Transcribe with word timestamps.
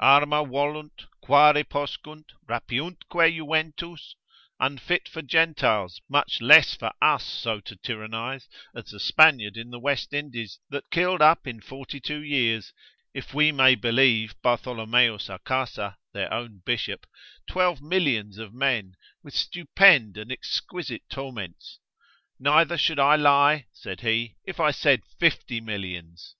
Arma 0.00 0.44
volunt, 0.44 1.06
quare 1.20 1.62
poscunt, 1.62 2.32
rapiuntque 2.48 3.32
juventus? 3.32 4.16
Unfit 4.58 5.08
for 5.08 5.22
Gentiles, 5.22 6.00
much 6.08 6.40
less 6.40 6.74
for 6.74 6.90
us 7.00 7.24
so 7.24 7.60
to 7.60 7.76
tyrannise, 7.76 8.48
as 8.74 8.86
the 8.86 8.98
Spaniard 8.98 9.56
in 9.56 9.70
the 9.70 9.78
West 9.78 10.12
Indies, 10.12 10.58
that 10.70 10.90
killed 10.90 11.22
up 11.22 11.46
in 11.46 11.60
42 11.60 12.20
years 12.20 12.72
(if 13.14 13.32
we 13.32 13.52
may 13.52 13.76
believe 13.76 14.34
Bartholomeus 14.42 15.28
a 15.32 15.38
Casa, 15.38 15.98
their 16.12 16.34
own 16.34 16.62
bishop) 16.66 17.06
12 17.48 17.80
millions 17.80 18.38
of 18.38 18.52
men, 18.52 18.94
with 19.22 19.34
stupend 19.34 20.16
and 20.16 20.32
exquisite 20.32 21.08
torments; 21.08 21.78
neither 22.40 22.76
should 22.76 22.98
I 22.98 23.14
lie 23.14 23.68
(said 23.72 24.00
he) 24.00 24.34
if 24.44 24.58
I 24.58 24.72
said 24.72 25.02
50 25.20 25.60
millions. 25.60 26.34